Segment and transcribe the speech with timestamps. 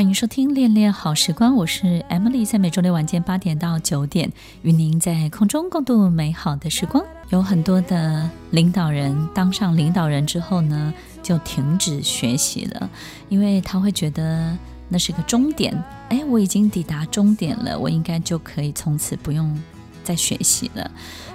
[0.00, 7.04] 欢迎收听《恋恋好时光》，我是 Emily，在每周六晚间八点到九点，与您在空中共度美好的时光。
[7.28, 12.88] 有很多的领导人当上领导人之后呢，就停止学习了，
[13.28, 14.56] 因为他会觉得
[14.88, 15.76] 那是个终点。
[16.08, 19.54] 哎，我已经抵达终点了，我应该就可以从此不用
[20.10, 20.90] 在学习了。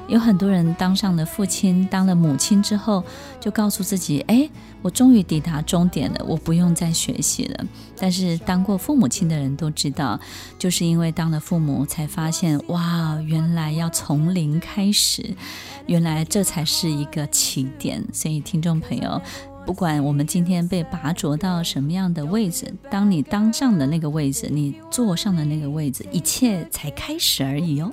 [0.08, 3.02] 有很多人当上了父亲，当了母亲之后，
[3.40, 4.48] 就告诉自己：“哎，
[4.82, 7.66] 我终于抵达终点了，我不用再学习了。”
[7.98, 10.20] 但是当过父母亲的人都知道，
[10.60, 15.34] 就是因为当了父母，才发现哇，原来要从零开始，
[15.88, 18.04] 原来这才是一个起点。
[18.12, 19.20] 所以，听众朋友，
[19.66, 27.92] 不管我们今天被拔擢到什么样的位置，当你当上的那个位置，你坐上的那个位置，一切才开始而已哦。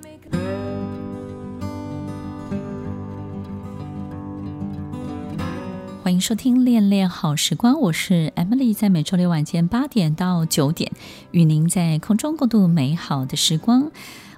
[6.22, 10.92] 收听《恋恋好时光》，我是 Emily，在每周六晚间八点到九点，
[11.32, 13.90] 与您在空中共度美好的时光。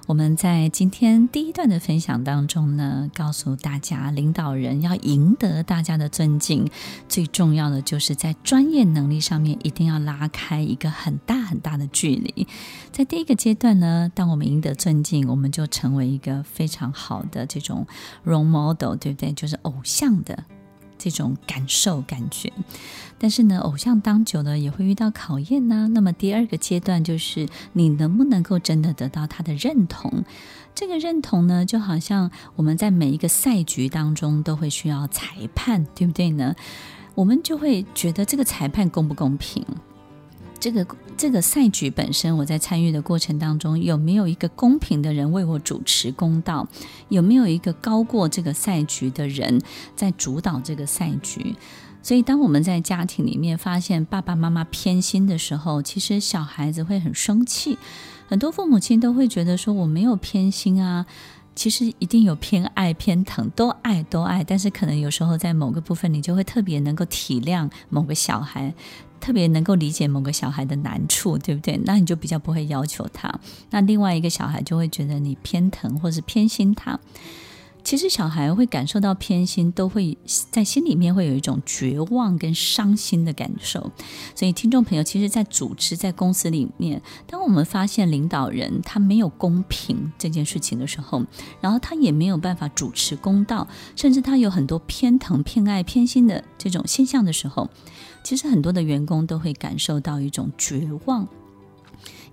[0.07, 6.67] 我们在今天第一段的分享当中呢，告诉大家，领导人要赢得大家的尊敬，
[7.07, 12.47] 最重要的就是在专业能力上面一定要拉开一个很大很大的距离。
[12.91, 17.85] 在第一个阶段呢，当我们赢得尊敬，我们就成为一个非常好的这种
[18.25, 19.31] role model，对不对？
[19.33, 20.45] 就是偶像的。
[21.05, 22.51] 这种感受感觉，
[23.19, 25.87] 但是呢，偶像当久了也会遇到考验呢。
[25.89, 30.23] 那么第二个阶段就是你能不能够真的得到他的认同？
[30.73, 36.55] 这个认同呢，就好像我们在每一个赛局当中都会需要裁判，对不对呢？
[37.13, 39.63] 我们就会觉得这个裁判公不公平？
[40.59, 40.83] 这个
[41.17, 46.67] 这个赛局本身，我在参与的过程当中，有没有一个公平的人为我主持公道？
[47.09, 49.61] 有没有一个高过这个赛局的人
[49.95, 51.55] 在主导这个赛局？
[52.01, 57.77] 所以，当我们在家庭里面发现爸爸妈妈偏心的时候，其实小孩子会很生气。
[58.27, 61.05] 很多父母亲都会觉得说：“我没有偏心啊。”
[61.55, 68.73] 其实一定有偏爱偏疼，都爱都爱，但是可能有时候在某个部分，你就会特别能够体谅某个小孩，
[69.25, 71.81] 特别能够理解某个小孩的难处，对不对？
[71.83, 73.33] 那你就比较不会要求他。
[73.71, 76.99] 那另外一个小孩就会觉得你偏疼或是偏心他。
[77.85, 80.17] 其实小孩会感受到偏心，都会
[80.49, 83.79] 在心里面会有一种绝望跟伤心的感受。
[84.33, 91.23] 所以，听众朋友，其实，在组织、在公司里面，当我们发现领导人他没有公平这件事情的时候，
[91.61, 97.69] 然后他也没有办法主持公道，甚至他有很多偏疼、偏爱、偏心的这种现象的时候，
[98.23, 101.27] 其实很多的员工都会感受到一种绝望。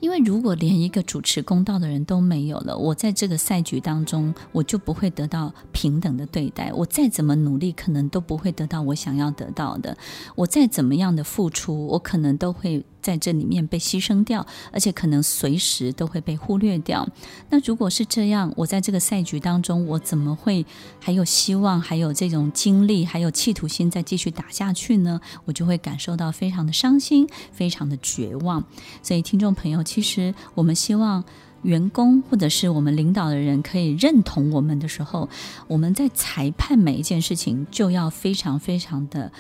[0.03, 6.73] 因为如果连一个主持公道的人都没有了，我在这个赛局当中，我就不会得到平等的对待。
[6.75, 9.97] 我再怎么努力，可能都不会得到我想要得到的。
[10.35, 12.85] 我再怎么样的付出，我可能都会。
[13.03, 17.07] 在这里面被牺牲掉，而且可能随时都会被忽略掉。
[17.51, 20.65] 那如果是这样，我在这个赛局当中，我怎么会
[21.01, 25.21] 还有希望，还有这种精力，还有企图心再继续打下去呢？
[25.45, 28.65] 我就会感受到非常的伤心，非常的绝望。
[29.03, 31.25] 所以，听众朋友，其实我们希望
[31.63, 35.29] 员工或者是我们领导的人可以认同我们的时候，
[35.67, 39.33] 我们在裁判每一件事情就要非常非常的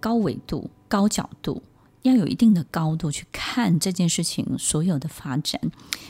[0.00, 1.62] 高维度、高角度。
[2.06, 5.60] 要有一定的高度去看这件事情所有的发展，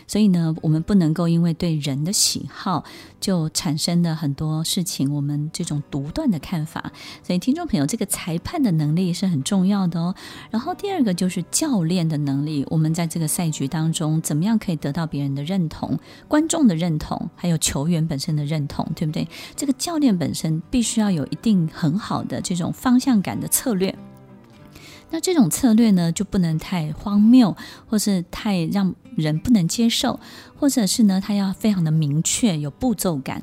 [0.07, 2.85] 所以呢，我们不能够因为对人的喜好
[3.21, 6.93] 就产生了很多事情，我们这种独断的看法。
[7.23, 10.15] 所以，听众朋友，这个裁判的能力是很重要的哦。
[10.51, 12.65] 然后，第二个就是教练的能力。
[12.69, 19.27] 我们在这个赛局当中，怎么样可以得到别人的认同、观众的认同，还有球员本身的认同，对不对？
[19.57, 23.97] 这个教练本身必须要有一定很好的这种方向感的策略。
[25.11, 27.57] 那这种策略呢，就不能太荒谬，
[27.89, 30.19] 或是太让人不能接受，
[30.59, 33.43] 或者是呢，它要非常的明确，有步骤感。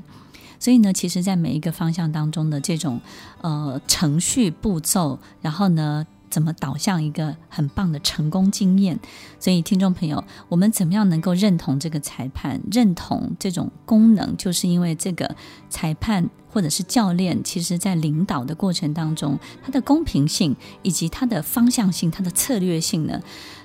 [0.59, 3.01] 所以呢，其实，在每一个方向当中的这种
[3.41, 8.99] 呃程序步骤，然后呢，怎么导向一个很棒的成功经验？
[9.39, 14.35] 所以，听众朋友，我们怎么样能够认同这个裁判，认同这种功能？
[14.35, 15.35] 就是因为这个
[15.69, 23.21] 裁判或者是教练，其实在领导的过程当中，他的公平性以及他的方向性、他的策略性呢，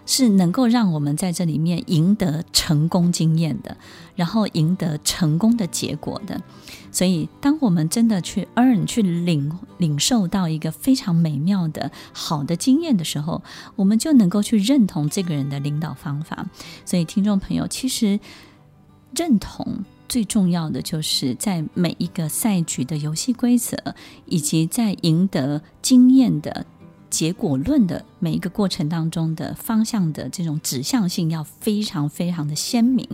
[0.08, 3.76] 是能够让我们在这里面赢得成功经验的，
[4.16, 6.40] 然后赢得成功的结果的。
[6.90, 13.42] 所以，当我们真的去 earn 去领领受到一个非常美妙的好的经验的时候，
[13.76, 16.48] 我们就能够去认同这个人的领导方法。
[16.86, 18.18] 所以，听众朋友，其实
[19.14, 23.76] 认同最重要的就是在每一个赛局的游戏规则，
[24.24, 26.64] 以及在赢得经验的
[27.10, 33.06] 结果论的每一个过程当中的方向的这种指向性要非常非常的鲜明，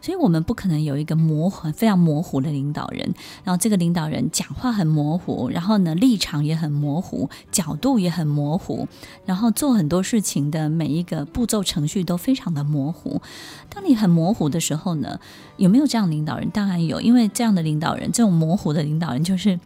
[0.00, 3.14] 所以我们不可能有一个模糊、非常模糊的领导人。
[3.44, 8.86] 然后这个领导人讲话很模糊，然后呢立场也很模糊，角度也很模糊，
[9.24, 13.20] 然后做很多事情的每一个步骤程序都非常的模糊。
[13.68, 15.18] 当你很模糊的时候呢，
[15.56, 16.48] 有没有这样的领导人？
[16.50, 19.58] 当然有，因为这样的领导人，这种模糊的领导人就是。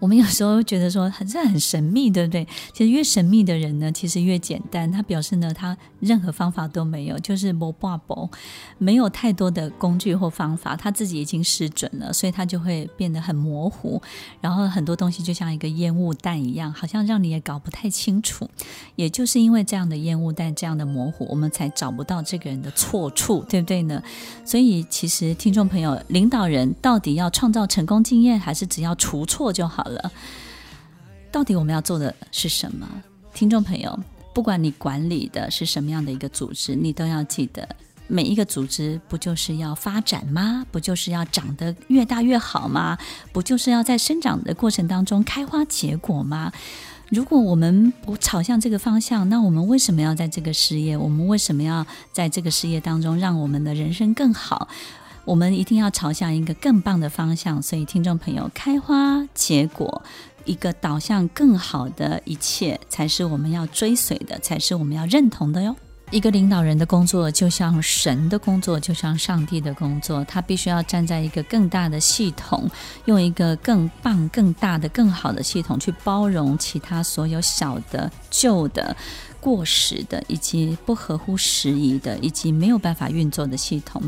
[0.00, 2.46] 我们有时候觉得说很这很神秘，对不对？
[2.72, 4.90] 其实越神秘的人呢，其实越简单。
[4.90, 8.28] 他表示呢，他任何方法都没有，就是无半步，
[8.78, 14.00] 没有太多的工具或方法，他自己已经失准了，所以他就会变得很模糊。
[14.40, 18.48] 然后很多东西就像一个烟雾弹一样，好像让你也搞不太清楚。
[18.96, 24.02] 也就是因为这样的烟雾弹，这样的模糊，我们才找不到这个人的错处，对不对呢？
[24.46, 29.89] 所以其实听众朋友，领导人到底要创造成功经验，还是只要除错就好？
[29.90, 30.12] 了，
[31.30, 32.88] 到底我们要做的是什么？
[33.32, 33.98] 听众朋友，
[34.34, 37.68] 不管你管理的是什么样的一个组织，你都要记得，
[38.08, 40.66] 每一个组织不就是要发展吗？
[40.72, 42.98] 不就是要长得越大越好吗？
[43.32, 46.52] 不就是要在生长的过程当中开花结果吗？
[47.08, 50.96] 如果我们不朝向这个方向，那我们为什么要在这个事业？
[50.96, 54.68] 我们为什么要在这个事业当中让我们的人生更好？
[55.30, 60.02] 我们一定要朝向一个更棒的方向，所以听众朋友，开花结果，
[60.44, 65.76] 一个导向更好的一切，才是我们要追随的，才是我们要认同的哟。
[66.10, 72.68] 一个领导人的工作，就像神的工作，就像上帝的工作，他必须要站在一个更大的系统，
[73.04, 78.96] 用一个更棒、更大的、更好的系统去包容其他所有小的、旧的。
[79.40, 84.02] 过时的，以及不合乎时宜的，以及没有办法运作的系统，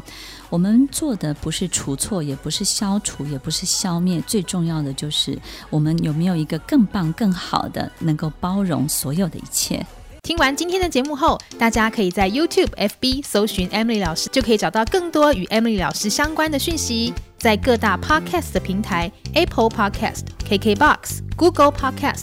[0.51, 5.39] 我们做的不是除错，也不是消除，也不是消灭，最重要的就是
[5.71, 9.85] 我们有没有一个更棒、更好的，能够包容所有的一切。
[10.23, 17.13] 听完今天的节目后，大家可以在 YouTube、FB 搜寻 Emily 老师，就可以找到更多与 Emily 老师相关的讯息。
[17.39, 22.23] 在各大 Podcast 的平台，Apple Podcast、KKBox、Google Podcast、